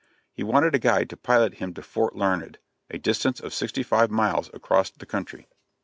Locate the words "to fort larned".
1.75-2.57